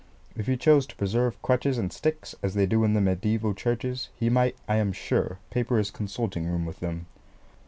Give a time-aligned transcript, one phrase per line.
[0.35, 4.09] If he chose to preserve crutches and sticks, as they do in the mediaeval churches,
[4.15, 7.05] he might, I am sure, paper his consulting room with them.